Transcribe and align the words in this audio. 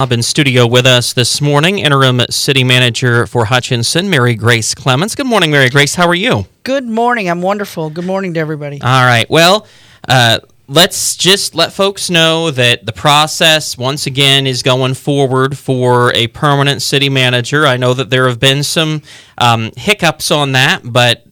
Up 0.00 0.12
in 0.12 0.22
studio 0.22 0.64
with 0.64 0.86
us 0.86 1.12
this 1.12 1.40
morning, 1.40 1.80
interim 1.80 2.20
city 2.30 2.62
manager 2.62 3.26
for 3.26 3.46
Hutchinson, 3.46 4.08
Mary 4.08 4.36
Grace 4.36 4.72
Clements. 4.72 5.16
Good 5.16 5.26
morning, 5.26 5.50
Mary 5.50 5.68
Grace. 5.70 5.96
How 5.96 6.06
are 6.06 6.14
you? 6.14 6.46
Good 6.62 6.84
morning. 6.84 7.28
I'm 7.28 7.42
wonderful. 7.42 7.90
Good 7.90 8.04
morning 8.04 8.34
to 8.34 8.38
everybody. 8.38 8.80
All 8.80 9.04
right. 9.04 9.28
Well, 9.28 9.66
uh, 10.08 10.38
let's 10.68 11.16
just 11.16 11.56
let 11.56 11.72
folks 11.72 12.10
know 12.10 12.52
that 12.52 12.86
the 12.86 12.92
process, 12.92 13.76
once 13.76 14.06
again, 14.06 14.46
is 14.46 14.62
going 14.62 14.94
forward 14.94 15.58
for 15.58 16.14
a 16.14 16.28
permanent 16.28 16.80
city 16.80 17.08
manager. 17.08 17.66
I 17.66 17.76
know 17.76 17.92
that 17.92 18.08
there 18.08 18.28
have 18.28 18.38
been 18.38 18.62
some 18.62 19.02
um, 19.36 19.72
hiccups 19.76 20.30
on 20.30 20.52
that, 20.52 20.82
but 20.84 21.26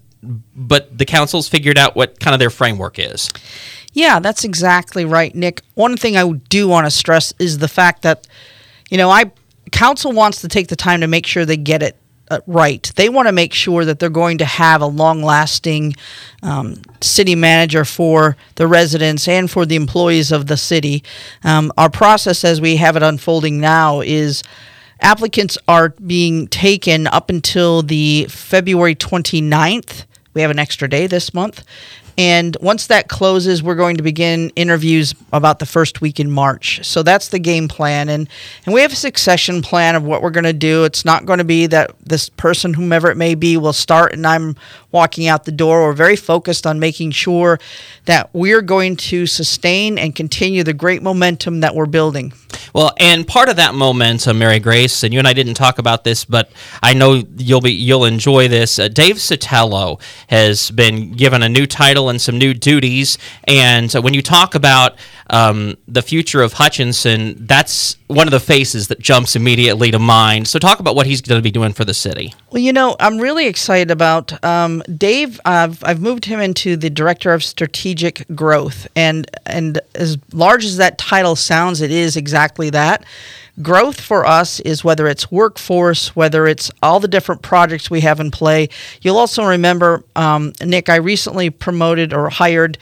but 0.57 0.99
the 0.99 1.05
council's 1.05 1.49
figured 1.49 1.79
out 1.79 1.95
what 1.95 2.19
kind 2.19 2.35
of 2.35 2.41
their 2.41 2.51
framework 2.51 2.99
is. 2.99 3.31
Yeah, 3.93 4.19
that's 4.19 4.43
exactly 4.43 5.05
right, 5.05 5.33
Nick. 5.37 5.63
One 5.75 5.97
thing 5.97 6.17
I 6.17 6.29
do 6.33 6.67
want 6.67 6.89
to 6.89 6.91
stress 6.91 7.33
is 7.39 7.59
the 7.59 7.69
fact 7.69 8.03
that 8.03 8.27
you 8.91 8.99
know, 8.99 9.11
I 9.11 9.31
council 9.73 10.13
wants 10.13 10.41
to 10.43 10.49
take 10.49 10.69
the 10.69 10.77
time 10.77 11.01
to 11.01 11.07
make 11.07 11.27
sure 11.27 11.45
they 11.45 11.57
get 11.57 11.83
it 11.83 11.97
uh, 12.29 12.41
right. 12.47 12.91
They 12.97 13.09
want 13.09 13.29
to 13.29 13.33
make 13.33 13.53
sure 13.53 13.85
that 13.85 13.99
they're 13.99 14.11
going 14.11 14.39
to 14.39 14.45
have 14.45 14.81
a 14.81 14.87
long-lasting 14.87 15.95
um, 16.43 16.83
city 17.01 17.35
manager 17.35 17.85
for 17.85 18.37
the 18.57 18.67
residents 18.67 19.29
and 19.29 19.51
for 19.51 19.65
the 19.65 19.77
employees 19.77 20.33
of 20.33 20.47
the 20.47 20.57
city. 20.57 21.05
Um, 21.45 21.73
our 21.77 21.91
process, 21.91 22.45
as 22.45 22.61
we 22.61 22.77
have 22.77 22.97
it 22.97 23.03
unfolding 23.03 23.61
now, 23.61 24.01
is 24.01 24.43
applicants 25.01 25.57
are 25.69 25.91
being 25.91 26.49
taken 26.49 27.07
up 27.07 27.31
until 27.31 27.83
the 27.83 28.27
February 28.29 28.97
29th. 28.97 30.05
We 30.35 30.41
have 30.43 30.51
an 30.51 30.59
extra 30.59 30.89
day 30.89 31.07
this 31.07 31.33
month. 31.33 31.65
And 32.19 32.57
once 32.61 32.87
that 32.87 33.09
closes, 33.09 33.63
we're 33.63 33.75
going 33.75 33.97
to 33.99 34.03
begin 34.03 34.51
interviews 34.57 35.15
about 35.33 35.59
the 35.59 35.67
first 35.67 36.01
week 36.01 36.19
in 36.19 36.31
March. 36.31 36.85
So 36.85 37.03
that's 37.03 37.29
the 37.29 37.39
game 37.39 37.69
plan. 37.69 38.09
And, 38.09 38.29
and 38.65 38.75
we 38.75 38.81
have 38.81 38.93
a 38.93 38.97
succession 38.97 39.63
plan 39.63 39.97
of 39.97 40.03
what 40.03 40.23
we're 40.23 40.31
going 40.31 40.45
to 40.45 40.53
do. 40.53 40.85
It's 40.85 41.05
not 41.05 41.27
going 41.27 41.39
to 41.39 41.45
be 41.45 41.67
that 41.67 41.95
this 42.03 42.29
person, 42.29 42.75
whomever 42.75 43.11
it 43.11 43.17
may 43.17 43.35
be, 43.35 43.57
will 43.57 43.73
start 43.73 44.13
and 44.13 44.27
I'm 44.27 44.57
walking 44.97 45.27
out 45.29 45.45
the 45.45 45.53
door. 45.53 45.83
We're 45.83 45.93
very 45.93 46.17
focused 46.17 46.67
on 46.67 46.81
making 46.81 47.11
sure 47.11 47.61
that 48.07 48.31
we're 48.33 48.63
going 48.63 48.97
to 48.97 49.27
sustain 49.27 49.99
and 49.99 50.15
continue 50.15 50.65
the 50.65 50.73
great 50.73 51.03
momentum 51.03 51.61
that 51.61 51.75
we're 51.75 51.87
building. 51.87 52.33
Well, 52.73 52.95
and 52.99 53.27
part 53.27 53.51
of 53.51 53.57
that 53.57 53.75
momentum, 53.75 54.39
Mary 54.39 54.59
Grace, 54.59 55.03
and 55.03 55.13
you 55.13 55.19
and 55.19 55.29
I 55.29 55.35
didn't 55.35 55.55
talk 55.55 55.79
about 55.79 56.05
this, 56.05 56.25
but 56.25 56.51
I 56.83 56.95
know 56.95 57.23
you'll 57.37 57.61
be 57.61 57.73
you'll 57.73 58.07
enjoy 58.07 58.49
this. 58.49 58.79
Uh, 58.79 58.89
Dave 58.89 59.17
Sotelo 59.17 60.01
has 60.29 60.71
been 60.71 61.13
given 61.13 61.43
a 61.43 61.49
new 61.49 61.67
title 61.67 62.06
and 62.09 62.21
some 62.21 62.39
new 62.39 62.55
duties, 62.55 63.19
and 63.45 63.95
uh, 63.95 64.01
when 64.01 64.15
you 64.15 64.23
talk 64.23 64.55
about 64.55 64.97
um, 65.29 65.77
the 65.89 66.03
future 66.03 66.43
of 66.43 66.55
Hutchinson, 66.55 67.47
that's 67.47 67.97
one 68.07 68.27
of 68.27 68.31
the 68.31 68.41
faces 68.41 68.89
that 68.89 69.01
jumps 69.01 69.35
immediately 69.35 69.91
to 69.91 69.99
mind. 69.99 70.49
So, 70.49 70.59
talk 70.59 70.79
about 70.81 70.95
what 70.95 71.07
he's 71.07 71.21
going 71.21 71.39
to 71.39 71.43
be 71.43 71.51
doing 71.51 71.73
for 71.73 71.85
the 71.85 71.95
city. 71.95 72.35
Well, 72.51 72.63
you 72.63 72.73
know, 72.73 72.97
I'm 73.01 73.19
really 73.19 73.47
excited 73.47 73.91
about 73.91 74.45
um, 74.45 74.83
Dave. 74.97 75.41
I've, 75.45 75.83
I've 75.85 76.01
moved 76.01 76.25
him 76.25 76.41
into 76.41 76.77
the 76.77 76.91
director 76.91 77.33
of 77.33 77.43
strategic 77.43 78.25
growth, 78.35 78.87
and 78.95 79.31
and 79.47 79.81
as 79.95 80.19
large 80.33 80.65
as 80.65 80.77
that 80.77 80.99
title 80.99 81.37
sounds, 81.37 81.81
it 81.81 81.91
is 81.91 82.17
exactly 82.17 82.71
that. 82.71 83.05
Growth 83.63 84.01
for 84.01 84.27
us 84.27 84.61
is 84.61 84.85
whether 84.85 85.07
it's 85.09 85.31
workforce, 85.31 86.15
whether 86.15 86.47
it's 86.47 86.71
all 86.83 87.01
the 87.01 87.09
different 87.09 87.41
projects 87.41 87.91
we 87.91 88.03
have 88.03 88.21
in 88.21 88.31
play. 88.31 88.69
You'll 89.01 89.17
also 89.17 89.45
remember, 89.45 90.05
um, 90.15 90.53
Nick, 90.63 90.89
I 90.91 90.97
recently 90.97 91.49
promoted 91.49 92.13
or 92.13 92.29
hired 92.29 92.77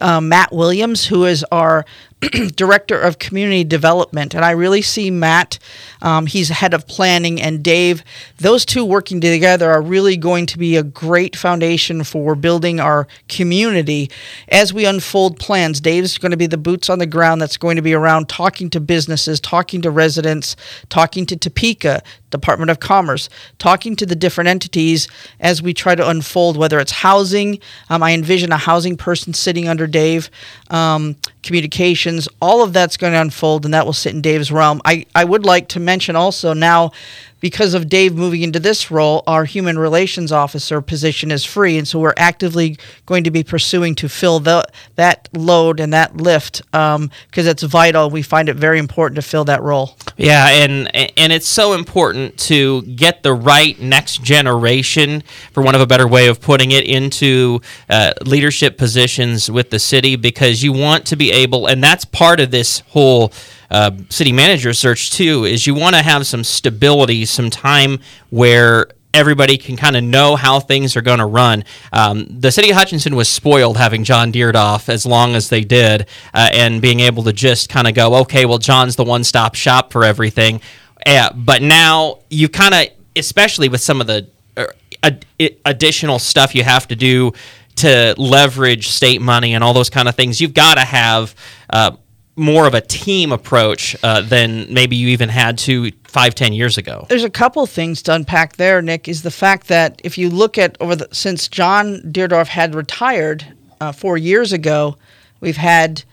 uh, 0.00 0.20
Matt 0.20 0.52
Williams, 0.52 1.06
who 1.06 1.24
is 1.24 1.44
our 1.52 1.84
director 2.56 2.98
of 2.98 3.18
community 3.18 3.62
development, 3.62 4.34
and 4.34 4.44
I 4.44 4.50
really 4.50 4.82
see 4.82 5.10
Matt. 5.10 5.58
Um, 6.02 6.26
he's 6.26 6.48
head 6.48 6.74
of 6.74 6.86
planning, 6.86 7.40
and 7.40 7.62
Dave. 7.62 8.02
Those 8.38 8.64
two 8.64 8.84
working 8.84 9.20
together 9.20 9.70
are 9.70 9.80
really 9.80 10.16
going 10.16 10.46
to 10.46 10.58
be 10.58 10.76
a 10.76 10.82
great 10.82 11.36
foundation 11.36 12.02
for 12.02 12.34
building 12.34 12.80
our 12.80 13.06
community 13.28 14.10
as 14.48 14.72
we 14.72 14.84
unfold 14.84 15.38
plans. 15.38 15.80
Dave's 15.80 16.18
going 16.18 16.32
to 16.32 16.36
be 16.36 16.46
the 16.46 16.58
boots 16.58 16.90
on 16.90 16.98
the 16.98 17.06
ground 17.06 17.40
that's 17.40 17.56
going 17.56 17.76
to 17.76 17.82
be 17.82 17.94
around 17.94 18.28
talking 18.28 18.68
to 18.70 18.80
businesses, 18.80 19.38
talking 19.38 19.80
to 19.82 19.90
residents, 19.90 20.56
talking 20.88 21.24
to 21.26 21.36
Topeka, 21.36 22.02
Department 22.30 22.70
of 22.70 22.80
Commerce, 22.80 23.28
talking 23.58 23.96
to 23.96 24.06
the 24.06 24.16
different 24.16 24.48
entities 24.48 25.08
as 25.40 25.62
we 25.62 25.72
try 25.74 25.94
to 25.94 26.08
unfold 26.08 26.56
whether 26.56 26.78
it's 26.78 26.92
housing. 26.92 27.58
Um, 27.90 28.02
I 28.02 28.12
envision 28.12 28.52
a 28.52 28.56
housing 28.56 28.96
person 28.96 29.32
sitting 29.32 29.68
under 29.68 29.86
Dave, 29.86 30.30
um, 30.70 31.16
communications, 31.42 32.28
all 32.40 32.62
of 32.62 32.72
that's 32.72 32.96
going 32.96 33.12
to 33.12 33.20
unfold, 33.20 33.64
and 33.64 33.74
that 33.74 33.86
will 33.86 33.92
sit 33.92 34.14
in 34.14 34.20
Dave's 34.20 34.52
realm. 34.52 34.80
I, 34.84 35.06
I 35.14 35.24
would 35.24 35.44
like 35.44 35.68
to 35.68 35.80
mention 35.80 36.16
also 36.16 36.52
now 36.52 36.92
because 37.40 37.74
of 37.74 37.88
Dave 37.88 38.14
moving 38.14 38.42
into 38.42 38.58
this 38.58 38.90
role, 38.90 39.22
our 39.26 39.44
human 39.44 39.78
relations 39.78 40.32
officer 40.32 40.80
position 40.80 41.30
is 41.30 41.44
free, 41.44 41.78
and 41.78 41.86
so 41.86 41.98
we're 41.98 42.14
actively 42.16 42.76
going 43.06 43.24
to 43.24 43.30
be 43.30 43.42
pursuing 43.44 43.94
to 43.96 44.08
fill 44.08 44.40
the, 44.40 44.66
that 44.96 45.28
load 45.32 45.80
and 45.80 45.92
that 45.92 46.16
lift 46.16 46.62
because 46.72 46.96
um, 46.96 47.10
it's 47.34 47.62
vital. 47.62 48.10
We 48.10 48.22
find 48.22 48.48
it 48.48 48.56
very 48.56 48.78
important 48.78 49.16
to 49.16 49.22
fill 49.22 49.44
that 49.44 49.62
role. 49.62 49.96
Yeah, 50.16 50.48
and 50.48 50.94
and 51.18 51.32
it's 51.32 51.48
so 51.48 51.74
important 51.74 52.38
to 52.38 52.82
get 52.82 53.22
the 53.22 53.32
right 53.32 53.78
next 53.80 54.22
generation, 54.22 55.22
for 55.52 55.62
one 55.62 55.74
of 55.74 55.80
a 55.80 55.86
better 55.86 56.08
way 56.08 56.28
of 56.28 56.40
putting 56.40 56.72
it, 56.72 56.84
into 56.88 57.60
uh, 57.90 58.14
leadership 58.24 58.78
positions 58.78 59.50
with 59.50 59.70
the 59.70 59.78
city 59.78 60.16
because 60.16 60.62
you 60.62 60.72
want 60.72 61.06
to 61.06 61.16
be 61.16 61.30
able, 61.30 61.66
and 61.66 61.82
that's 61.82 62.04
part 62.04 62.40
of 62.40 62.50
this 62.50 62.80
whole 62.88 63.32
uh, 63.70 63.90
city 64.08 64.32
manager 64.32 64.72
search 64.72 65.10
too 65.10 65.44
is 65.44 65.66
you 65.66 65.74
want 65.74 65.94
to 65.94 66.02
have 66.02 66.26
some 66.26 66.44
stability, 66.44 67.24
some 67.24 67.50
time 67.50 68.00
where 68.30 68.88
everybody 69.14 69.56
can 69.56 69.76
kind 69.76 69.96
of 69.96 70.04
know 70.04 70.36
how 70.36 70.60
things 70.60 70.96
are 70.96 71.00
going 71.00 71.18
to 71.18 71.26
run. 71.26 71.64
Um, 71.92 72.26
the 72.28 72.52
city 72.52 72.70
of 72.70 72.76
Hutchinson 72.76 73.16
was 73.16 73.28
spoiled 73.28 73.76
having 73.76 74.04
John 74.04 74.32
Deardoff 74.32 74.88
as 74.88 75.06
long 75.06 75.34
as 75.34 75.48
they 75.48 75.62
did, 75.62 76.06
uh, 76.34 76.50
and 76.52 76.80
being 76.82 77.00
able 77.00 77.22
to 77.24 77.32
just 77.32 77.68
kind 77.68 77.88
of 77.88 77.94
go, 77.94 78.16
okay, 78.16 78.44
well, 78.44 78.58
John's 78.58 78.96
the 78.96 79.04
one-stop 79.04 79.54
shop 79.54 79.92
for 79.92 80.04
everything. 80.04 80.60
Uh, 81.06 81.32
but 81.34 81.62
now 81.62 82.18
you 82.28 82.48
kind 82.48 82.74
of, 82.74 82.88
especially 83.16 83.68
with 83.68 83.80
some 83.80 84.00
of 84.00 84.06
the 84.06 84.28
uh, 84.56 84.66
ad- 85.02 85.24
additional 85.64 86.18
stuff 86.18 86.54
you 86.54 86.62
have 86.64 86.86
to 86.88 86.96
do 86.96 87.32
to 87.76 88.14
leverage 88.18 88.88
state 88.88 89.22
money 89.22 89.54
and 89.54 89.62
all 89.62 89.72
those 89.72 89.90
kind 89.90 90.08
of 90.08 90.14
things, 90.14 90.40
you've 90.40 90.54
got 90.54 90.74
to 90.74 90.80
have 90.84 91.34
uh, 91.70 91.92
more 92.38 92.66
of 92.66 92.74
a 92.74 92.80
team 92.80 93.32
approach 93.32 93.96
uh, 94.02 94.20
than 94.20 94.72
maybe 94.72 94.96
you 94.96 95.08
even 95.08 95.28
had 95.28 95.58
to 95.58 95.90
five, 96.04 96.34
ten 96.34 96.52
years 96.52 96.78
ago. 96.78 97.06
There's 97.08 97.24
a 97.24 97.30
couple 97.30 97.66
things 97.66 98.02
to 98.02 98.14
unpack 98.14 98.56
there, 98.56 98.80
Nick. 98.80 99.08
Is 99.08 99.22
the 99.22 99.30
fact 99.30 99.68
that 99.68 100.00
if 100.04 100.16
you 100.16 100.30
look 100.30 100.56
at 100.56 100.76
over 100.80 100.96
the 100.96 101.08
since 101.12 101.48
John 101.48 102.00
Deardoff 102.02 102.48
had 102.48 102.74
retired 102.74 103.54
uh, 103.80 103.92
four 103.92 104.16
years 104.16 104.52
ago, 104.52 104.96
we've 105.40 105.56
had 105.56 106.04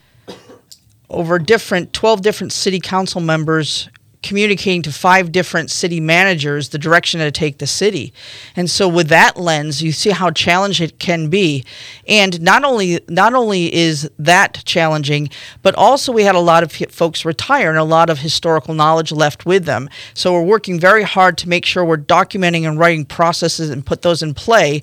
over 1.09 1.39
different 1.39 1.93
12 1.93 2.21
different 2.21 2.51
city 2.51 2.79
council 2.79 3.21
members 3.21 3.89
communicating 4.25 4.81
to 4.81 4.91
five 4.91 5.31
different 5.31 5.69
city 5.69 5.99
managers 5.99 6.69
the 6.69 6.79
direction 6.79 7.19
to 7.19 7.31
take 7.31 7.59
the 7.59 7.67
city. 7.67 8.11
And 8.55 8.69
so 8.69 8.87
with 8.87 9.07
that 9.09 9.37
lens, 9.37 9.83
you 9.83 9.91
see 9.91 10.09
how 10.09 10.31
challenging 10.31 10.85
it 10.87 10.97
can 10.97 11.29
be. 11.29 11.63
And 12.07 12.41
not 12.41 12.63
only 12.63 12.99
not 13.07 13.35
only 13.35 13.71
is 13.71 14.09
that 14.17 14.63
challenging, 14.65 15.29
but 15.61 15.75
also 15.75 16.11
we 16.11 16.23
had 16.23 16.33
a 16.33 16.39
lot 16.39 16.63
of 16.63 16.71
folks 16.91 17.23
retire 17.23 17.69
and 17.69 17.77
a 17.77 17.83
lot 17.83 18.09
of 18.09 18.19
historical 18.19 18.73
knowledge 18.73 19.11
left 19.11 19.45
with 19.45 19.65
them. 19.65 19.89
So 20.15 20.33
we're 20.33 20.41
working 20.41 20.79
very 20.79 21.03
hard 21.03 21.37
to 21.39 21.49
make 21.49 21.63
sure 21.63 21.85
we're 21.85 21.97
documenting 21.97 22.67
and 22.67 22.79
writing 22.79 23.05
processes 23.05 23.69
and 23.69 23.85
put 23.85 24.01
those 24.01 24.23
in 24.23 24.33
play 24.33 24.81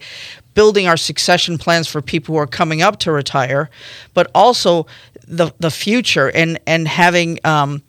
building 0.55 0.87
our 0.87 0.99
succession 0.99 1.57
plans 1.57 1.89
for 1.89 2.03
people 2.03 2.35
who 2.35 2.39
are 2.39 2.47
coming 2.47 2.83
up 2.83 2.99
to 2.99 3.11
retire, 3.11 3.71
but 4.15 4.31
also 4.35 4.87
the 5.27 5.51
the 5.59 5.71
future 5.71 6.31
and 6.31 6.61
and 6.67 6.87
having 6.87 7.39
um, 7.45 7.83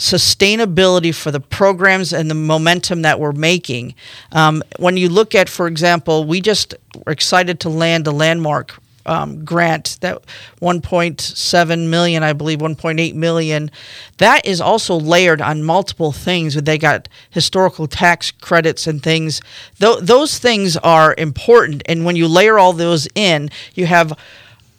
sustainability 0.00 1.14
for 1.14 1.30
the 1.30 1.40
programs 1.40 2.12
and 2.12 2.30
the 2.30 2.34
momentum 2.34 3.02
that 3.02 3.20
we're 3.20 3.32
making. 3.32 3.94
Um, 4.32 4.62
when 4.78 4.96
you 4.96 5.08
look 5.08 5.34
at, 5.34 5.48
for 5.48 5.66
example, 5.66 6.24
we 6.24 6.40
just 6.40 6.74
were 7.06 7.12
excited 7.12 7.60
to 7.60 7.68
land 7.68 8.06
a 8.06 8.10
landmark 8.10 8.80
um, 9.06 9.44
grant 9.44 9.98
that 10.00 10.22
1.7 10.60 11.88
million, 11.88 12.22
I 12.22 12.32
believe 12.32 12.58
1.8 12.58 13.14
million. 13.14 13.70
That 14.18 14.46
is 14.46 14.60
also 14.60 14.96
layered 14.96 15.40
on 15.40 15.62
multiple 15.62 16.12
things. 16.12 16.54
They 16.54 16.78
got 16.78 17.08
historical 17.30 17.86
tax 17.86 18.30
credits 18.30 18.86
and 18.86 19.02
things. 19.02 19.40
Th- 19.80 19.98
those 20.00 20.38
things 20.38 20.76
are 20.78 21.14
important, 21.16 21.82
and 21.86 22.04
when 22.04 22.16
you 22.16 22.28
layer 22.28 22.58
all 22.58 22.72
those 22.72 23.08
in, 23.14 23.50
you 23.74 23.86
have 23.86 24.16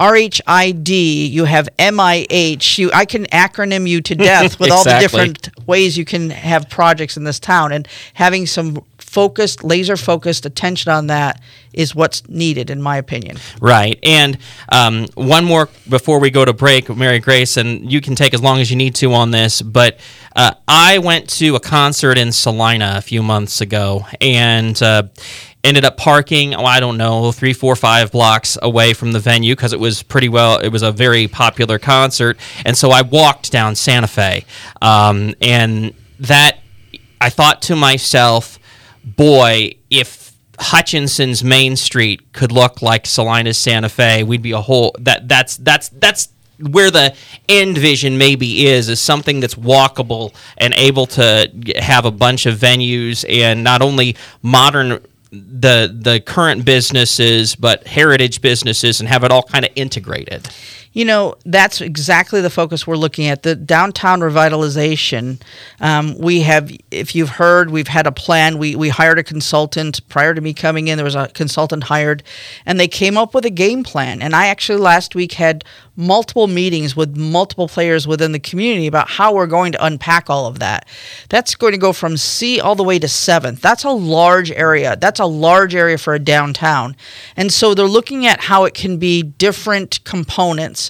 RHID, 0.01 1.29
you 1.29 1.45
have 1.45 1.69
MIH. 1.77 2.79
You, 2.79 2.89
I 2.91 3.05
can 3.05 3.25
acronym 3.25 3.87
you 3.87 4.01
to 4.01 4.15
death 4.15 4.41
with 4.59 4.69
exactly. 4.69 4.71
all 4.71 4.83
the 4.83 4.99
different 4.99 5.67
ways 5.67 5.95
you 5.95 6.05
can 6.05 6.31
have 6.31 6.69
projects 6.69 7.17
in 7.17 7.23
this 7.23 7.39
town. 7.39 7.71
And 7.71 7.87
having 8.15 8.47
some 8.47 8.83
focused, 9.11 9.61
laser 9.61 9.97
focused 9.97 10.45
attention 10.45 10.89
on 10.89 11.07
that 11.07 11.41
is 11.73 11.93
what's 11.93 12.27
needed, 12.29 12.69
in 12.69 12.81
my 12.81 12.95
opinion. 12.95 13.37
Right. 13.59 13.99
And 14.03 14.37
um, 14.71 15.07
one 15.15 15.43
more 15.43 15.67
before 15.89 16.19
we 16.19 16.29
go 16.29 16.45
to 16.45 16.53
break, 16.53 16.89
Mary 16.95 17.19
Grace, 17.19 17.57
and 17.57 17.91
you 17.91 17.99
can 17.99 18.15
take 18.15 18.33
as 18.33 18.41
long 18.41 18.61
as 18.61 18.71
you 18.71 18.77
need 18.77 18.95
to 18.95 19.11
on 19.13 19.31
this. 19.31 19.61
But 19.61 19.99
uh, 20.33 20.53
I 20.65 20.99
went 20.99 21.29
to 21.31 21.55
a 21.55 21.59
concert 21.59 22.17
in 22.17 22.31
Salina 22.31 22.93
a 22.95 23.01
few 23.01 23.21
months 23.21 23.59
ago 23.59 24.05
and 24.21 24.81
uh, 24.81 25.03
ended 25.61 25.83
up 25.83 25.97
parking, 25.97 26.55
oh, 26.55 26.63
I 26.63 26.79
don't 26.79 26.97
know, 26.97 27.33
three, 27.33 27.53
four, 27.53 27.75
five 27.75 28.13
blocks 28.13 28.57
away 28.61 28.93
from 28.93 29.11
the 29.11 29.19
venue 29.19 29.55
because 29.55 29.73
it 29.73 29.79
was 29.79 30.03
pretty 30.03 30.29
well, 30.29 30.57
it 30.59 30.69
was 30.69 30.83
a 30.83 30.91
very 30.91 31.27
popular 31.27 31.79
concert. 31.79 32.37
And 32.65 32.77
so 32.77 32.91
I 32.91 33.01
walked 33.01 33.51
down 33.51 33.75
Santa 33.75 34.07
Fe. 34.07 34.45
Um, 34.81 35.35
and 35.41 35.93
that, 36.19 36.59
I 37.19 37.29
thought 37.29 37.61
to 37.63 37.75
myself, 37.75 38.57
boy, 39.03 39.75
if 39.89 40.31
Hutchinson's 40.59 41.43
Main 41.43 41.75
Street 41.75 42.33
could 42.33 42.51
look 42.51 42.81
like 42.81 43.05
Salina's 43.05 43.57
Santa 43.57 43.89
Fe, 43.89 44.23
we'd 44.23 44.41
be 44.41 44.51
a 44.51 44.61
whole 44.61 44.95
that 44.99 45.27
that's 45.27 45.57
that's 45.57 45.89
that's 45.89 46.29
where 46.59 46.91
the 46.91 47.15
end 47.49 47.77
vision 47.77 48.17
maybe 48.17 48.67
is 48.67 48.87
is 48.87 48.99
something 48.99 49.39
that's 49.39 49.55
walkable 49.55 50.33
and 50.57 50.73
able 50.75 51.07
to 51.07 51.51
have 51.77 52.05
a 52.05 52.11
bunch 52.11 52.45
of 52.45 52.57
venues 52.57 53.25
and 53.27 53.63
not 53.63 53.81
only 53.81 54.15
modern 54.43 55.03
the 55.31 55.91
the 55.91 56.19
current 56.19 56.65
businesses 56.65 57.55
but 57.55 57.87
heritage 57.87 58.41
businesses 58.41 58.99
and 58.99 59.09
have 59.09 59.23
it 59.23 59.31
all 59.31 59.43
kind 59.43 59.65
of 59.65 59.71
integrated 59.75 60.47
you 60.93 61.05
know, 61.05 61.35
that's 61.45 61.79
exactly 61.79 62.41
the 62.41 62.49
focus 62.49 62.85
we're 62.85 62.97
looking 62.97 63.27
at 63.27 63.43
the 63.43 63.55
downtown 63.55 64.19
revitalization. 64.19 65.41
Um, 65.79 66.17
we 66.17 66.41
have, 66.41 66.71
if 66.91 67.15
you've 67.15 67.29
heard, 67.29 67.69
we've 67.69 67.87
had 67.87 68.07
a 68.07 68.11
plan. 68.11 68.57
We, 68.57 68.75
we 68.75 68.89
hired 68.89 69.17
a 69.17 69.23
consultant 69.23 70.07
prior 70.09 70.33
to 70.33 70.41
me 70.41 70.53
coming 70.53 70.89
in. 70.89 70.97
There 70.97 71.05
was 71.05 71.15
a 71.15 71.29
consultant 71.29 71.85
hired, 71.85 72.23
and 72.65 72.77
they 72.79 72.89
came 72.89 73.17
up 73.17 73.33
with 73.33 73.45
a 73.45 73.49
game 73.49 73.83
plan. 73.83 74.21
And 74.21 74.35
I 74.35 74.47
actually 74.47 74.79
last 74.79 75.15
week 75.15 75.33
had 75.33 75.63
multiple 75.95 76.47
meetings 76.47 76.95
with 76.95 77.15
multiple 77.15 77.67
players 77.67 78.07
within 78.07 78.31
the 78.31 78.39
community 78.39 78.87
about 78.87 79.09
how 79.09 79.33
we're 79.33 79.47
going 79.47 79.71
to 79.73 79.85
unpack 79.85 80.29
all 80.29 80.45
of 80.45 80.59
that. 80.59 80.87
That's 81.29 81.55
going 81.55 81.73
to 81.73 81.77
go 81.77 81.93
from 81.93 82.17
C 82.17 82.59
all 82.59 82.75
the 82.75 82.83
way 82.83 82.97
to 82.99 83.07
7th. 83.07 83.59
That's 83.59 83.83
a 83.83 83.91
large 83.91 84.51
area. 84.51 84.95
That's 84.95 85.19
a 85.19 85.25
large 85.25 85.75
area 85.75 85.97
for 85.97 86.13
a 86.13 86.19
downtown. 86.19 86.95
And 87.35 87.51
so 87.51 87.73
they're 87.73 87.85
looking 87.85 88.25
at 88.25 88.41
how 88.41 88.63
it 88.65 88.73
can 88.73 88.97
be 88.97 89.21
different 89.21 90.03
components. 90.03 90.80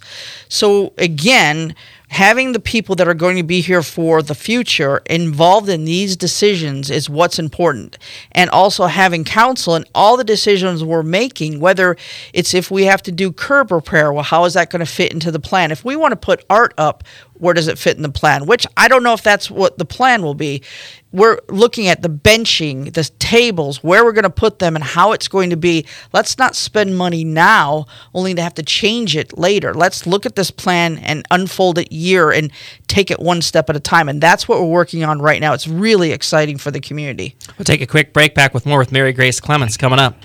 So 0.48 0.94
again, 0.98 1.76
having 2.12 2.52
the 2.52 2.60
people 2.60 2.94
that 2.94 3.08
are 3.08 3.14
going 3.14 3.38
to 3.38 3.44
be 3.44 3.62
here 3.62 3.82
for 3.82 4.22
the 4.22 4.36
future 4.36 5.02
involved 5.06 5.70
in 5.70 5.86
these 5.86 6.18
decisions 6.18 6.92
is 6.92 7.10
what's 7.10 7.40
important. 7.40 7.98
And 8.34 8.50
also 8.50 8.86
having 8.88 9.24
counsel 9.24 9.76
in 9.76 9.86
all 9.96 10.18
the 10.18 10.26
decisions 10.26 10.84
we're 10.84 11.04
making, 11.04 11.62
whether 11.62 11.96
it's 12.34 12.54
if 12.54 12.70
we 12.70 12.84
have 12.84 13.02
to 13.04 13.14
do 13.14 13.32
curb 13.32 13.72
repair, 13.72 14.12
well, 14.12 14.24
how 14.24 14.44
is 14.44 14.56
that 14.56 14.70
going 14.70 14.82
to 14.82 14.86
fit 14.86 15.14
into 15.14 15.32
the 15.32 15.40
plan? 15.40 15.72
If 15.72 15.86
we 15.86 15.96
want 15.96 16.12
to 16.12 16.18
put 16.18 16.44
art 16.50 16.74
up, 16.78 17.06
where 17.42 17.56
does 17.56 17.68
it 17.68 17.80
fit 17.80 17.98
in 17.98 18.04
the 18.04 18.10
plan? 18.10 18.46
Which 18.46 18.68
I 18.78 18.88
don't 18.88 19.02
know 19.02 19.14
if 19.14 19.24
that's 19.24 19.50
what 19.50 19.80
the 19.80 19.86
plan 19.86 20.22
will 20.22 20.36
be. 20.36 20.62
We're 21.12 21.40
looking 21.50 21.88
at 21.88 22.04
the 22.04 22.08
benching, 22.08 22.94
the 22.94 23.04
tables, 23.18 23.84
where 23.84 24.06
we're 24.06 24.12
going 24.12 24.24
to 24.24 24.30
put 24.30 24.60
them, 24.60 24.76
and 24.76 24.84
how 24.84 25.12
it's 25.12 25.28
going 25.28 25.50
to 25.50 25.58
be. 25.58 25.88
Let's 26.14 26.38
not 26.38 26.56
spend 26.56 26.96
money 26.96 27.24
now 27.24 27.88
only 28.14 28.36
to 28.36 28.42
have 28.44 28.54
to 28.54 28.64
change 28.64 29.16
it 29.16 29.38
later. 29.38 29.74
Let's 29.74 30.06
look 30.06 30.28
at 30.28 30.36
this 30.36 30.52
plan 30.52 31.00
and 31.00 31.26
unfold 31.32 31.80
it 31.80 31.92
year 31.92 32.32
and 32.32 32.52
take 32.88 33.10
it 33.10 33.20
one 33.20 33.42
step 33.42 33.72
at 33.72 33.76
a 33.76 33.80
time. 33.80 34.08
And 34.08 34.22
that's 34.22 34.48
what 34.48 34.60
we're 34.60 34.68
working 34.68 35.04
on 35.04 35.20
right 35.20 35.42
now. 35.42 35.54
It's 35.54 35.68
really 35.68 36.12
exciting 36.12 36.60
for 36.60 36.70
the 36.70 36.80
community. 36.80 37.36
We'll 37.58 37.66
take 37.66 37.82
a 37.82 37.88
quick 37.88 38.14
break 38.14 38.36
back 38.36 38.54
with 38.54 38.68
more 38.68 38.78
with 38.78 38.92
Mary 38.92 39.14
Grace 39.14 39.40
Clements 39.40 39.78
coming 39.78 40.00
up. 40.00 40.16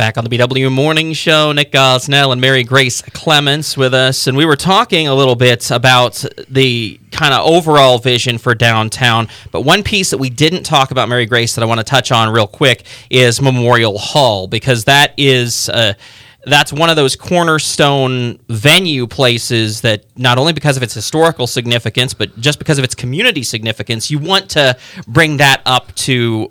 Back 0.00 0.16
on 0.16 0.24
the 0.24 0.30
BW 0.30 0.72
Morning 0.72 1.12
Show, 1.12 1.52
Nick 1.52 1.72
Gosnell 1.72 2.32
and 2.32 2.40
Mary 2.40 2.64
Grace 2.64 3.02
Clements 3.02 3.76
with 3.76 3.92
us. 3.92 4.26
And 4.26 4.34
we 4.34 4.46
were 4.46 4.56
talking 4.56 5.08
a 5.08 5.14
little 5.14 5.36
bit 5.36 5.70
about 5.70 6.24
the 6.48 6.98
kind 7.10 7.34
of 7.34 7.44
overall 7.46 7.98
vision 7.98 8.38
for 8.38 8.54
downtown. 8.54 9.28
But 9.50 9.60
one 9.60 9.82
piece 9.82 10.08
that 10.08 10.16
we 10.16 10.30
didn't 10.30 10.62
talk 10.62 10.90
about, 10.90 11.10
Mary 11.10 11.26
Grace, 11.26 11.54
that 11.54 11.62
I 11.62 11.66
want 11.66 11.80
to 11.80 11.84
touch 11.84 12.12
on 12.12 12.32
real 12.32 12.46
quick 12.46 12.84
is 13.10 13.42
Memorial 13.42 13.98
Hall, 13.98 14.48
because 14.48 14.84
that 14.84 15.12
is. 15.18 15.68
Uh, 15.68 15.92
that's 16.46 16.72
one 16.72 16.88
of 16.88 16.96
those 16.96 17.14
cornerstone 17.14 18.38
venue 18.48 19.06
places 19.06 19.82
that 19.82 20.06
not 20.16 20.38
only 20.38 20.54
because 20.54 20.78
of 20.78 20.82
its 20.82 20.94
historical 20.94 21.46
significance, 21.46 22.14
but 22.14 22.40
just 22.40 22.58
because 22.58 22.78
of 22.78 22.84
its 22.84 22.94
community 22.94 23.42
significance, 23.42 24.10
you 24.10 24.18
want 24.18 24.48
to 24.48 24.78
bring 25.06 25.36
that 25.36 25.60
up 25.66 25.94
to 25.96 26.50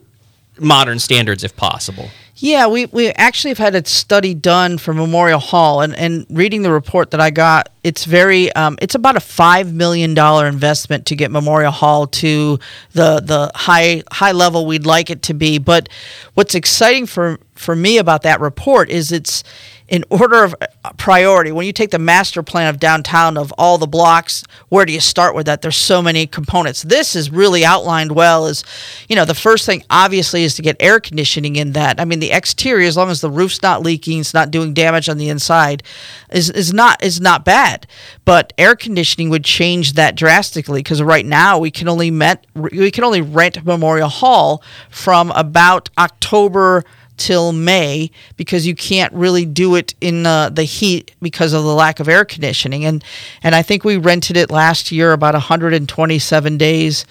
modern 0.60 1.00
standards 1.00 1.44
if 1.44 1.56
possible. 1.56 2.12
Yeah, 2.42 2.68
we, 2.68 2.86
we 2.86 3.10
actually 3.10 3.50
have 3.50 3.58
had 3.58 3.76
a 3.76 3.86
study 3.86 4.34
done 4.34 4.78
for 4.78 4.94
Memorial 4.94 5.40
Hall, 5.40 5.82
and, 5.82 5.94
and 5.94 6.26
reading 6.30 6.62
the 6.62 6.72
report 6.72 7.12
that 7.12 7.20
I 7.20 7.32
got, 7.32 7.68
it's 7.84 8.06
very 8.06 8.52
um, 8.54 8.78
it's 8.82 8.96
about 8.96 9.16
a 9.16 9.20
five 9.22 9.74
million 9.74 10.14
dollar 10.14 10.48
investment 10.48 11.06
to 11.08 11.16
get 11.16 11.32
Memorial 11.32 11.72
Hall 11.72 12.08
to 12.08 12.60
the 12.94 13.22
the 13.22 13.52
high 13.56 14.04
high 14.12 14.32
level 14.32 14.66
we'd 14.66 14.86
like 14.86 15.10
it 15.10 15.22
to 15.24 15.34
be. 15.34 15.58
But 15.60 15.90
what's 16.34 16.56
exciting 16.56 17.06
for 17.06 17.40
for 17.56 17.76
me 17.76 17.98
about 17.98 18.24
that 18.24 18.40
report 18.40 18.90
is 18.90 19.12
it's 19.12 19.44
in 19.88 20.06
order 20.10 20.44
of 20.44 20.56
priority. 20.98 21.52
When 21.52 21.66
you 21.66 21.74
take 21.74 21.90
the 21.90 22.00
master 22.00 22.44
plan 22.44 22.68
of 22.68 22.80
downtown 22.80 23.38
of 23.38 23.52
all 23.58 23.78
the 23.80 23.88
blocks, 23.88 24.44
where 24.70 24.86
do 24.86 24.94
you 24.94 25.00
start 25.00 25.34
with 25.34 25.48
that? 25.48 25.64
There's 25.64 25.76
so 25.76 26.02
many 26.02 26.28
components. 26.28 26.84
This 26.84 27.16
is 27.16 27.32
really 27.32 27.66
outlined 27.66 28.12
well. 28.12 28.46
Is 28.46 28.64
you 29.08 29.16
know 29.16 29.26
the 29.26 29.34
first 29.34 29.66
thing 29.66 29.84
obviously 29.90 30.44
is 30.44 30.56
to 30.56 30.62
get 30.62 30.76
air 30.80 31.00
conditioning 31.00 31.56
in 31.56 31.72
that. 31.74 32.00
I 32.00 32.06
mean 32.06 32.20
the 32.20 32.29
exterior, 32.32 32.88
as 32.88 32.98
long 32.98 33.10
as 33.10 33.22
the 33.22 33.30
roof's 33.30 33.62
not 33.62 33.82
leaking, 33.82 34.20
it's 34.20 34.34
not 34.34 34.52
doing 34.52 34.74
damage 34.74 35.10
on 35.10 35.18
the 35.18 35.30
inside, 35.30 35.84
is 36.32 36.50
is 36.50 36.74
not 36.74 37.04
is 37.04 37.20
not 37.20 37.46
bad. 37.46 37.88
But 38.26 38.54
air 38.58 38.76
conditioning 38.76 39.30
would 39.30 39.44
change 39.44 39.94
that 39.94 40.16
drastically 40.16 40.80
because 40.80 41.02
right 41.02 41.26
now 41.26 41.60
we 41.60 41.72
can 41.72 41.88
only 41.88 42.12
met 42.12 42.46
we 42.56 42.92
can 42.92 43.04
only 43.04 43.22
rent 43.22 43.66
Memorial 43.66 44.10
Hall 44.10 44.64
from 44.90 45.32
about 45.32 45.90
October 45.98 46.84
till 47.20 47.52
May 47.52 48.10
because 48.38 48.66
you 48.66 48.74
can't 48.74 49.14
really 49.14 49.46
do 49.46 49.76
it 49.76 49.94
in 50.02 50.26
uh, 50.26 50.50
the 50.50 50.64
heat 50.64 51.14
because 51.22 51.54
of 51.54 51.64
the 51.64 51.74
lack 51.74 52.00
of 52.00 52.08
air 52.10 52.26
conditioning. 52.26 52.86
And 52.86 53.04
and 53.44 53.54
I 53.54 53.62
think 53.62 53.84
we 53.84 53.98
rented 53.98 54.38
it 54.38 54.50
last 54.50 54.92
year 54.92 55.12
about 55.12 55.34
127 55.36 56.58
days. 56.58 57.06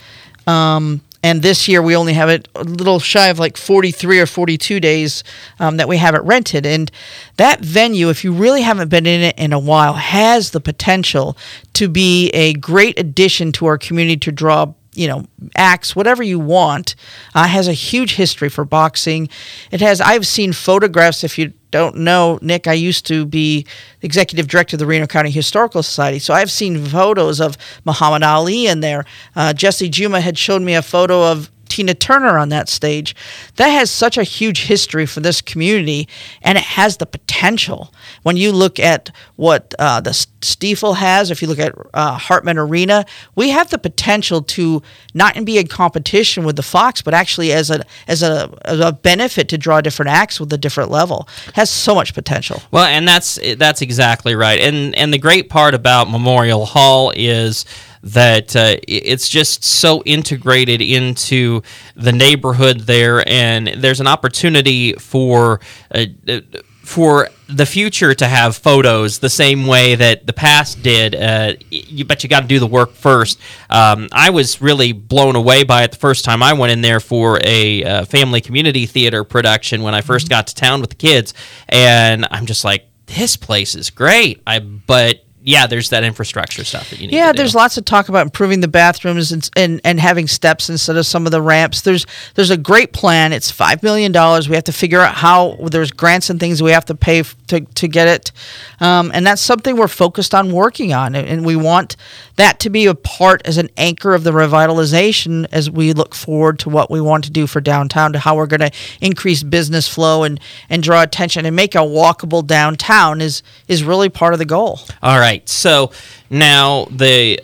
Um, 0.46 1.02
and 1.22 1.42
this 1.42 1.66
year 1.66 1.82
we 1.82 1.96
only 1.96 2.12
have 2.12 2.28
it 2.28 2.48
a 2.54 2.62
little 2.64 3.00
shy 3.00 3.28
of 3.28 3.38
like 3.38 3.56
43 3.56 4.20
or 4.20 4.26
42 4.26 4.78
days 4.80 5.24
um, 5.58 5.76
that 5.76 5.88
we 5.88 5.96
have 5.96 6.14
it 6.14 6.22
rented. 6.22 6.64
And 6.64 6.90
that 7.36 7.60
venue 7.60 8.08
if 8.08 8.22
you 8.24 8.32
really 8.32 8.62
haven't 8.62 8.88
been 8.88 9.06
in 9.06 9.22
it 9.22 9.38
in 9.38 9.52
a 9.52 9.58
while 9.58 9.94
has 9.94 10.50
the 10.50 10.60
potential 10.60 11.36
to 11.74 11.88
be 11.88 12.28
a 12.30 12.52
great 12.54 12.98
addition 12.98 13.52
to 13.52 13.66
our 13.66 13.78
community 13.78 14.16
to 14.18 14.32
draw 14.32 14.74
you 14.94 15.06
know 15.06 15.26
acts 15.54 15.94
whatever 15.94 16.22
you 16.22 16.38
want. 16.38 16.94
Uh, 17.34 17.46
has 17.46 17.68
a 17.68 17.72
huge 17.72 18.14
history 18.14 18.48
for 18.48 18.64
boxing. 18.64 19.28
It 19.70 19.80
has 19.80 20.00
i've 20.00 20.26
seen 20.26 20.52
photographs 20.52 21.24
if 21.24 21.38
you 21.38 21.52
don't 21.70 21.96
know 21.96 22.38
nick 22.42 22.66
i 22.66 22.72
used 22.72 23.06
to 23.06 23.26
be 23.26 23.66
executive 24.02 24.48
director 24.48 24.76
of 24.76 24.78
the 24.78 24.86
reno 24.86 25.06
county 25.06 25.30
historical 25.30 25.82
society. 25.82 26.18
So 26.18 26.34
i've 26.34 26.50
seen 26.50 26.84
photos 26.84 27.40
of 27.40 27.56
muhammad 27.84 28.22
ali 28.22 28.66
in 28.66 28.80
there. 28.80 29.04
Uh, 29.36 29.52
jesse 29.52 29.88
juma 29.88 30.20
had 30.20 30.38
showed 30.38 30.62
me 30.62 30.74
a 30.74 30.82
photo 30.82 31.30
of 31.30 31.50
Tina 31.68 31.94
Turner 31.94 32.38
on 32.38 32.48
that 32.48 32.68
stage. 32.68 33.14
That 33.56 33.68
has 33.68 33.90
such 33.90 34.16
a 34.16 34.22
huge 34.22 34.64
history 34.64 35.06
for 35.06 35.20
this 35.20 35.40
community, 35.40 36.08
and 36.42 36.58
it 36.58 36.64
has 36.64 36.96
the 36.96 37.06
potential. 37.06 37.92
When 38.22 38.36
you 38.36 38.52
look 38.52 38.78
at 38.78 39.10
what 39.36 39.74
uh, 39.78 40.00
the 40.00 40.12
Stiefel 40.40 40.94
has, 40.94 41.30
if 41.30 41.42
you 41.42 41.48
look 41.48 41.58
at 41.58 41.74
uh, 41.94 42.16
Hartman 42.16 42.58
Arena, 42.58 43.04
we 43.34 43.50
have 43.50 43.70
the 43.70 43.78
potential 43.78 44.42
to 44.42 44.82
not 45.14 45.44
be 45.44 45.58
in 45.58 45.66
competition 45.66 46.44
with 46.44 46.56
the 46.56 46.62
Fox, 46.62 47.02
but 47.02 47.14
actually 47.14 47.52
as 47.52 47.70
a 47.70 47.84
as 48.06 48.22
a, 48.22 48.50
as 48.64 48.80
a 48.80 48.92
benefit 48.92 49.48
to 49.48 49.58
draw 49.58 49.80
different 49.80 50.10
acts 50.10 50.38
with 50.40 50.52
a 50.52 50.58
different 50.58 50.90
level. 50.90 51.28
It 51.48 51.54
has 51.54 51.70
so 51.70 51.94
much 51.94 52.14
potential. 52.14 52.62
Well, 52.70 52.84
and 52.84 53.06
that's 53.06 53.38
that's 53.56 53.82
exactly 53.82 54.34
right. 54.34 54.60
And 54.60 54.94
and 54.94 55.12
the 55.12 55.18
great 55.18 55.48
part 55.48 55.74
about 55.74 56.10
Memorial 56.10 56.66
Hall 56.66 57.12
is 57.16 57.64
that 58.02 58.54
uh, 58.56 58.76
it's 58.86 59.28
just 59.28 59.64
so 59.64 60.02
integrated 60.04 60.80
into 60.80 61.62
the 61.96 62.12
neighborhood 62.12 62.80
there, 62.80 63.26
and 63.28 63.68
there's 63.68 64.00
an 64.00 64.06
opportunity 64.06 64.92
for. 64.94 65.60
Uh, 65.92 66.06
uh, 66.28 66.40
for 66.88 67.28
the 67.48 67.66
future 67.66 68.14
to 68.14 68.26
have 68.26 68.56
photos 68.56 69.18
the 69.18 69.28
same 69.28 69.66
way 69.66 69.94
that 69.94 70.26
the 70.26 70.32
past 70.32 70.82
did, 70.82 71.14
uh, 71.14 71.52
you 71.70 72.02
bet 72.06 72.22
you 72.22 72.30
got 72.30 72.40
to 72.40 72.46
do 72.46 72.58
the 72.58 72.66
work 72.66 72.94
first. 72.94 73.38
Um, 73.68 74.08
I 74.10 74.30
was 74.30 74.62
really 74.62 74.92
blown 74.92 75.36
away 75.36 75.64
by 75.64 75.82
it 75.82 75.90
the 75.90 75.98
first 75.98 76.24
time 76.24 76.42
I 76.42 76.54
went 76.54 76.72
in 76.72 76.80
there 76.80 76.98
for 76.98 77.38
a 77.44 77.84
uh, 77.84 78.04
family 78.06 78.40
community 78.40 78.86
theater 78.86 79.22
production 79.22 79.82
when 79.82 79.94
I 79.94 80.00
1st 80.00 80.04
mm-hmm. 80.04 80.28
got 80.28 80.46
to 80.46 80.54
town 80.54 80.80
with 80.80 80.88
the 80.88 80.96
kids, 80.96 81.34
and 81.68 82.26
I'm 82.30 82.46
just 82.46 82.64
like, 82.64 82.86
this 83.04 83.36
place 83.36 83.74
is 83.74 83.90
great. 83.90 84.40
I 84.46 84.58
but 84.58 85.24
yeah, 85.42 85.66
there's 85.66 85.90
that 85.90 86.04
infrastructure 86.04 86.64
stuff 86.64 86.90
that 86.90 87.00
you 87.00 87.06
need. 87.06 87.14
Yeah, 87.14 87.28
to 87.28 87.32
do. 87.32 87.36
there's 87.38 87.54
lots 87.54 87.76
of 87.78 87.84
talk 87.84 88.08
about 88.08 88.26
improving 88.26 88.60
the 88.60 88.68
bathrooms 88.68 89.32
and, 89.32 89.48
and 89.56 89.80
and 89.84 90.00
having 90.00 90.26
steps 90.26 90.68
instead 90.68 90.96
of 90.96 91.06
some 91.06 91.26
of 91.26 91.32
the 91.32 91.40
ramps. 91.40 91.82
There's 91.82 92.06
there's 92.34 92.50
a 92.50 92.56
great 92.56 92.92
plan. 92.92 93.32
It's 93.32 93.50
five 93.50 93.82
million 93.82 94.12
dollars. 94.12 94.48
We 94.48 94.56
have 94.56 94.64
to 94.64 94.72
figure 94.72 95.00
out 95.00 95.14
how. 95.14 95.56
There's 95.68 95.90
grants 95.90 96.30
and 96.30 96.40
things 96.40 96.62
we 96.62 96.72
have 96.72 96.86
to 96.86 96.94
pay 96.94 97.20
f- 97.20 97.36
to 97.48 97.60
to 97.60 97.88
get 97.88 98.08
it, 98.08 98.32
um, 98.80 99.10
and 99.14 99.26
that's 99.26 99.42
something 99.42 99.76
we're 99.76 99.88
focused 99.88 100.34
on 100.34 100.52
working 100.52 100.92
on. 100.92 101.14
And, 101.14 101.28
and 101.28 101.46
we 101.46 101.56
want 101.56 101.96
that 102.36 102.58
to 102.60 102.70
be 102.70 102.86
a 102.86 102.94
part 102.94 103.42
as 103.44 103.58
an 103.58 103.68
anchor 103.76 104.14
of 104.14 104.24
the 104.24 104.32
revitalization 104.32 105.46
as 105.52 105.70
we 105.70 105.92
look 105.92 106.14
forward 106.14 106.58
to 106.60 106.68
what 106.68 106.90
we 106.90 107.00
want 107.00 107.24
to 107.24 107.30
do 107.30 107.46
for 107.46 107.60
downtown, 107.60 108.12
to 108.12 108.18
how 108.18 108.36
we're 108.36 108.46
going 108.46 108.60
to 108.60 108.70
increase 109.00 109.42
business 109.42 109.88
flow 109.88 110.24
and 110.24 110.40
and 110.68 110.82
draw 110.82 111.02
attention 111.02 111.46
and 111.46 111.54
make 111.54 111.74
a 111.74 111.78
walkable 111.78 112.46
downtown 112.46 113.20
is 113.20 113.42
is 113.68 113.84
really 113.84 114.08
part 114.08 114.32
of 114.32 114.38
the 114.38 114.44
goal. 114.44 114.80
All 115.02 115.18
right. 115.18 115.27
So 115.48 115.92
now 116.30 116.86
the 116.86 117.40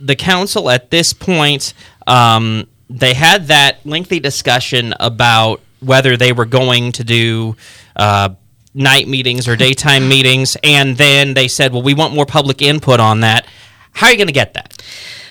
the 0.00 0.16
council 0.16 0.70
at 0.70 0.90
this 0.90 1.12
point 1.12 1.74
um, 2.06 2.66
they 2.90 3.14
had 3.14 3.48
that 3.48 3.84
lengthy 3.86 4.20
discussion 4.20 4.94
about 5.00 5.60
whether 5.80 6.16
they 6.16 6.32
were 6.32 6.46
going 6.46 6.92
to 6.92 7.04
do. 7.04 7.56
Uh, 7.96 8.30
night 8.76 9.06
meetings 9.06 9.46
or 9.46 9.54
daytime 9.54 10.08
meetings 10.08 10.56
and 10.64 10.96
then 10.96 11.34
they 11.34 11.46
said 11.46 11.72
well 11.72 11.80
we 11.80 11.94
want 11.94 12.12
more 12.12 12.26
public 12.26 12.60
input 12.60 12.98
on 12.98 13.20
that 13.20 13.46
how 13.92 14.08
are 14.08 14.10
you 14.10 14.16
going 14.16 14.26
to 14.26 14.32
get 14.32 14.54
that 14.54 14.82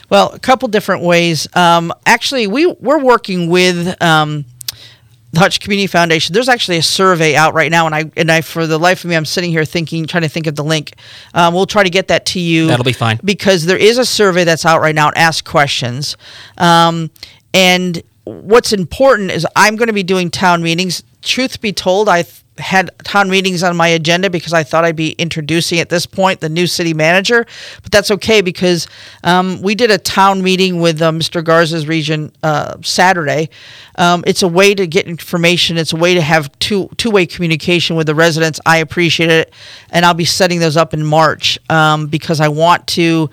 Well, 0.10 0.32
a 0.32 0.40
couple 0.40 0.68
different 0.68 1.04
ways. 1.04 1.48
Um, 1.56 1.92
actually, 2.06 2.46
we 2.46 2.68
we're 2.68 3.04
working 3.04 3.50
with 3.50 4.00
um, 4.02 4.46
the 5.34 5.40
Hutch 5.40 5.60
Community 5.60 5.88
Foundation. 5.88 6.32
There's 6.34 6.48
actually 6.48 6.78
a 6.78 6.84
survey 6.84 7.36
out 7.36 7.54
right 7.56 7.72
now, 7.72 7.88
and 7.88 7.96
I 7.96 8.12
and 8.16 8.32
I 8.32 8.42
for 8.42 8.68
the 8.68 8.78
life 8.78 9.04
of 9.04 9.10
me, 9.10 9.16
I'm 9.16 9.26
sitting 9.26 9.50
here 9.50 9.66
thinking, 9.66 10.06
trying 10.06 10.22
to 10.24 10.30
think 10.30 10.46
of 10.48 10.56
the 10.56 10.64
link. 10.64 10.94
Um, 11.34 11.54
we'll 11.56 11.66
try 11.66 11.84
to 11.84 11.90
get 11.90 12.08
that 12.10 12.28
to 12.28 12.40
you. 12.40 12.68
That'll 12.68 12.86
be 12.86 12.94
fine. 12.94 13.20
because 13.24 13.66
there 13.66 13.78
is 13.78 13.98
a 13.98 14.06
survey 14.06 14.44
that's 14.44 14.66
out 14.66 14.80
right 14.80 14.96
now. 14.96 15.08
And 15.08 15.18
Ask 15.18 15.44
questions, 15.44 16.16
um, 16.58 17.10
and 17.54 18.02
what's 18.26 18.74
important 18.74 19.32
is 19.32 19.46
I'm 19.56 19.76
going 19.76 19.88
to 19.88 19.94
be 19.94 20.04
doing 20.04 20.30
town 20.30 20.62
meetings. 20.62 21.02
Truth 21.24 21.62
be 21.62 21.74
told, 21.74 22.08
I 22.10 22.22
th- 22.22 22.43
had 22.58 22.92
town 23.04 23.30
meetings 23.30 23.64
on 23.64 23.76
my 23.76 23.88
agenda 23.88 24.30
because 24.30 24.54
I 24.54 24.64
thought 24.64 24.86
I'd 24.86 24.96
be 24.96 25.12
introducing 25.14 25.80
at 25.80 25.90
this 25.90 26.06
point 26.06 26.40
the 26.40 26.50
new 26.50 26.68
city 26.68 26.94
manager, 26.94 27.46
but 27.82 27.92
that's 27.92 28.12
okay 28.12 28.42
because 28.42 28.88
um, 29.24 29.62
we 29.62 29.76
did 29.76 29.90
a 29.90 29.98
town 29.98 30.44
meeting 30.44 30.80
with 30.80 31.02
uh, 31.02 31.12
Mr. 31.12 31.44
Garza's 31.44 31.88
region 31.88 32.32
uh, 32.44 32.78
Saturday. 32.82 33.50
Um, 33.98 34.24
it's 34.28 34.44
a 34.44 34.48
way 34.48 34.76
to 34.76 34.86
get 34.86 35.08
information. 35.08 35.78
It's 35.78 35.94
a 35.94 35.98
way 35.98 36.14
to 36.14 36.22
have 36.22 36.52
two 36.60 36.90
two 36.98 37.12
way 37.12 37.26
communication 37.26 37.96
with 37.96 38.08
the 38.08 38.16
residents. 38.16 38.60
I 38.66 38.78
appreciate 38.78 39.32
it, 39.32 39.54
and 39.90 40.06
I'll 40.06 40.14
be 40.14 40.26
setting 40.26 40.60
those 40.60 40.78
up 40.78 40.94
in 40.94 41.06
March 41.06 41.58
um, 41.70 42.08
because 42.08 42.40
I 42.40 42.48
want 42.50 42.86
to 42.88 43.30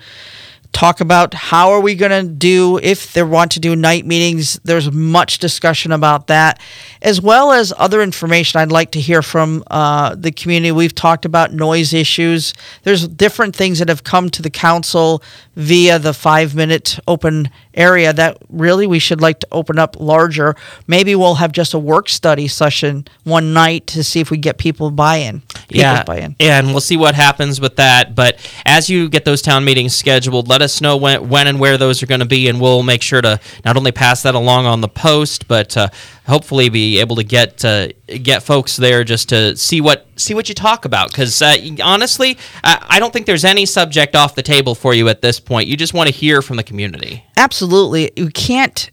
talk 0.71 1.01
about 1.01 1.33
how 1.33 1.71
are 1.71 1.81
we 1.81 1.95
going 1.95 2.11
to 2.11 2.31
do 2.31 2.79
if 2.81 3.13
they 3.13 3.23
want 3.23 3.51
to 3.51 3.59
do 3.59 3.75
night 3.75 4.05
meetings 4.05 4.59
there's 4.63 4.91
much 4.91 5.37
discussion 5.39 5.91
about 5.91 6.27
that 6.27 6.59
as 7.01 7.21
well 7.21 7.51
as 7.51 7.73
other 7.77 8.01
information 8.01 8.59
i'd 8.59 8.71
like 8.71 8.91
to 8.91 8.99
hear 8.99 9.21
from 9.21 9.63
uh, 9.67 10.15
the 10.15 10.31
community. 10.31 10.71
We've 10.71 10.95
talked 10.95 11.25
about 11.25 11.53
noise 11.53 11.93
issues. 11.93 12.53
There's 12.83 13.07
different 13.07 13.55
things 13.55 13.79
that 13.79 13.89
have 13.89 14.03
come 14.03 14.29
to 14.31 14.41
the 14.41 14.49
council 14.49 15.23
via 15.55 15.99
the 15.99 16.13
five 16.13 16.55
minute 16.55 16.99
open 17.07 17.49
area 17.73 18.13
that 18.13 18.37
really 18.49 18.87
we 18.87 18.99
should 18.99 19.21
like 19.21 19.39
to 19.39 19.47
open 19.51 19.77
up 19.79 19.95
larger 19.99 20.55
maybe 20.87 21.15
we'll 21.15 21.35
have 21.35 21.51
just 21.51 21.73
a 21.73 21.79
work 21.79 22.09
study 22.09 22.47
session 22.47 23.05
one 23.23 23.53
night 23.53 23.87
to 23.87 24.03
see 24.03 24.19
if 24.19 24.31
we 24.31 24.37
get 24.37 24.57
people 24.57 24.91
buy-in 24.91 25.41
yeah, 25.69 26.03
buy-in 26.03 26.35
and 26.39 26.67
we'll 26.67 26.81
see 26.81 26.97
what 26.97 27.15
happens 27.15 27.61
with 27.61 27.77
that. 27.77 28.15
But 28.15 28.37
as 28.65 28.89
you 28.89 29.09
get 29.09 29.25
those 29.25 29.41
town 29.41 29.63
meetings 29.63 29.95
scheduled, 29.95 30.47
let 30.47 30.61
us 30.61 30.81
know 30.81 30.97
when, 30.97 31.29
when 31.29 31.47
and 31.47 31.59
where 31.59 31.77
those 31.77 32.03
are 32.03 32.05
going 32.07 32.19
to 32.19 32.25
be, 32.25 32.47
and 32.47 32.59
we'll 32.59 32.83
make 32.83 33.01
sure 33.01 33.21
to 33.21 33.39
not 33.65 33.77
only 33.77 33.91
pass 33.91 34.23
that 34.23 34.35
along 34.35 34.65
on 34.65 34.81
the 34.81 34.87
post, 34.87 35.47
but 35.47 35.75
uh, 35.77 35.89
hopefully 36.31 36.69
be 36.69 36.99
able 36.99 37.17
to 37.17 37.23
get 37.23 37.63
uh, 37.65 37.89
get 38.23 38.41
folks 38.41 38.77
there 38.77 39.03
just 39.03 39.29
to 39.29 39.55
see 39.57 39.81
what 39.81 40.07
see 40.15 40.33
what 40.33 40.47
you 40.49 40.55
talk 40.55 40.85
about. 40.85 41.11
Because 41.11 41.41
uh, 41.41 41.55
honestly, 41.83 42.37
I, 42.63 42.99
don't 42.99 43.11
think 43.11 43.25
there's 43.25 43.45
any 43.45 43.65
subject 43.65 44.15
off 44.15 44.33
the 44.35 44.41
table 44.41 44.73
for 44.73 44.93
you 44.93 45.09
at 45.09 45.21
this 45.21 45.39
point. 45.39 45.67
You 45.67 45.75
just 45.75 45.93
want 45.93 46.07
to 46.07 46.13
hear 46.13 46.41
from 46.41 46.57
the 46.57 46.63
community. 46.63 47.25
absolutely 47.37 48.11
we 48.15 48.31
can't 48.31 48.89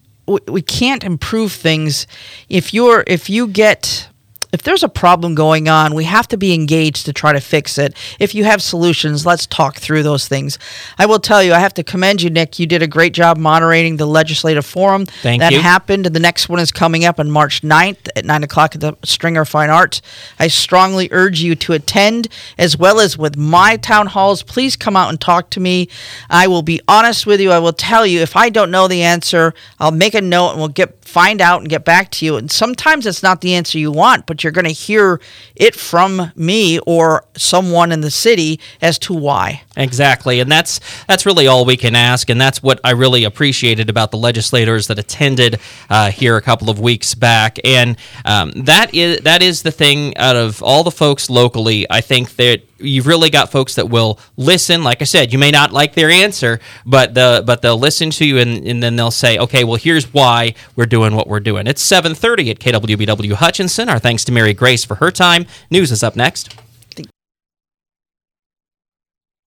we 0.47 0.61
can't 0.61 1.03
improve 1.03 1.51
things 1.51 2.05
if 2.49 2.73
you're 2.73 3.03
if 3.07 3.29
you 3.29 3.47
get 3.47 4.09
if 4.51 4.63
there's 4.63 4.83
a 4.83 4.89
problem 4.89 5.35
going 5.35 5.69
on, 5.69 5.93
we 5.93 6.05
have 6.05 6.27
to 6.29 6.37
be 6.37 6.53
engaged 6.53 7.05
to 7.05 7.13
try 7.13 7.33
to 7.33 7.39
fix 7.39 7.77
it. 7.77 7.95
If 8.19 8.33
you 8.33 8.45
have 8.45 8.61
solutions, 8.61 9.25
let's 9.25 9.45
talk 9.45 9.77
through 9.77 10.03
those 10.03 10.27
things. 10.27 10.57
I 10.97 11.05
will 11.05 11.19
tell 11.19 11.43
you, 11.43 11.53
I 11.53 11.59
have 11.59 11.73
to 11.75 11.83
commend 11.83 12.23
you, 12.23 12.29
Nick. 12.29 12.57
You 12.57 12.65
did 12.65 12.81
a 12.81 12.87
great 12.87 13.13
job 13.13 13.37
moderating 13.37 13.97
the 13.97 14.07
legislative 14.07 14.65
forum. 14.65 15.05
Thank 15.05 15.41
that 15.41 15.51
you. 15.51 15.59
happened. 15.59 16.05
The 16.05 16.19
next 16.19 16.49
one 16.49 16.59
is 16.59 16.71
coming 16.71 17.05
up 17.05 17.19
on 17.19 17.29
March 17.29 17.61
9th 17.61 18.09
at 18.15 18.25
9 18.25 18.43
o'clock 18.43 18.73
at 18.75 18.81
the 18.81 18.97
Stringer 19.03 19.45
Fine 19.45 19.69
Arts. 19.69 20.01
I 20.39 20.47
strongly 20.47 21.09
urge 21.11 21.41
you 21.41 21.55
to 21.55 21.73
attend, 21.73 22.27
as 22.57 22.75
well 22.75 22.99
as 22.99 23.17
with 23.17 23.37
my 23.37 23.77
town 23.77 24.07
halls. 24.07 24.41
Please 24.41 24.75
come 24.75 24.95
out 24.95 25.09
and 25.09 25.21
talk 25.21 25.51
to 25.51 25.59
me. 25.59 25.89
I 26.29 26.47
will 26.47 26.63
be 26.63 26.81
honest 26.87 27.27
with 27.27 27.39
you. 27.39 27.51
I 27.51 27.59
will 27.59 27.73
tell 27.73 28.05
you 28.05 28.21
if 28.21 28.35
I 28.35 28.49
don't 28.49 28.71
know 28.71 28.87
the 28.87 29.03
answer, 29.03 29.53
I'll 29.79 29.91
make 29.91 30.15
a 30.15 30.21
note 30.21 30.51
and 30.51 30.59
we'll 30.59 30.69
get 30.69 30.95
find 31.09 31.41
out 31.41 31.59
and 31.59 31.69
get 31.69 31.83
back 31.83 32.11
to 32.11 32.25
you. 32.25 32.37
And 32.37 32.51
sometimes 32.51 33.05
it's 33.05 33.23
not 33.23 33.41
the 33.41 33.55
answer 33.55 33.79
you 33.79 33.91
want, 33.91 34.27
you're 34.43 34.51
going 34.51 34.65
to 34.65 34.71
hear 34.71 35.19
it 35.55 35.75
from 35.75 36.31
me 36.35 36.79
or 36.79 37.25
someone 37.35 37.91
in 37.91 38.01
the 38.01 38.11
city 38.11 38.59
as 38.81 38.99
to 38.99 39.13
why. 39.13 39.63
Exactly, 39.77 40.39
and 40.39 40.51
that's 40.51 40.79
that's 41.07 41.25
really 41.25 41.47
all 41.47 41.65
we 41.65 41.77
can 41.77 41.95
ask, 41.95 42.29
and 42.29 42.39
that's 42.39 42.61
what 42.61 42.79
I 42.83 42.91
really 42.91 43.23
appreciated 43.23 43.89
about 43.89 44.11
the 44.11 44.17
legislators 44.17 44.87
that 44.87 44.99
attended 44.99 45.59
uh, 45.89 46.11
here 46.11 46.37
a 46.37 46.41
couple 46.41 46.69
of 46.69 46.79
weeks 46.79 47.15
back, 47.15 47.57
and 47.63 47.97
um, 48.25 48.51
that 48.55 48.93
is 48.93 49.19
that 49.21 49.41
is 49.41 49.63
the 49.63 49.71
thing. 49.71 50.15
Out 50.17 50.35
of 50.35 50.61
all 50.61 50.83
the 50.83 50.91
folks 50.91 51.29
locally, 51.29 51.85
I 51.89 52.01
think 52.01 52.35
that 52.35 52.68
you've 52.79 53.07
really 53.07 53.29
got 53.29 53.51
folks 53.51 53.75
that 53.75 53.89
will 53.89 54.19
listen. 54.37 54.83
Like 54.83 55.01
I 55.01 55.05
said, 55.05 55.33
you 55.33 55.39
may 55.39 55.51
not 55.51 55.71
like 55.71 55.93
their 55.95 56.09
answer, 56.09 56.59
but 56.85 57.13
the 57.13 57.43
but 57.45 57.61
they'll 57.61 57.79
listen 57.79 58.09
to 58.11 58.25
you, 58.25 58.37
and, 58.39 58.65
and 58.65 58.81
then 58.81 58.95
they'll 58.95 59.11
say, 59.11 59.37
okay, 59.37 59.63
well, 59.63 59.77
here's 59.77 60.13
why 60.13 60.53
we're 60.75 60.85
doing 60.85 61.15
what 61.15 61.27
we're 61.27 61.39
doing. 61.39 61.67
It's 61.67 61.83
7:30 61.83 62.51
at 62.51 62.59
KWBW 62.59 63.33
Hutchinson. 63.33 63.89
Our 63.89 63.99
thanks 63.99 64.23
to 64.25 64.31
Mary 64.31 64.53
Grace 64.53 64.83
for 64.83 64.95
her 64.95 65.11
time. 65.11 65.45
News 65.69 65.91
is 65.91 66.03
up 66.03 66.15
next. 66.15 66.55